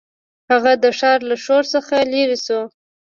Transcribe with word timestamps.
هغه 0.51 0.71
د 0.83 0.85
ښار 0.99 1.19
له 1.29 1.35
شور 1.43 1.63
څخه 1.73 1.95
لیرې 2.11 2.37
شو. 2.45 2.61